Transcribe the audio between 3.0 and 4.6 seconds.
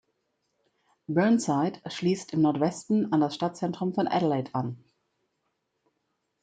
an das Stadtzentrum von Adelaide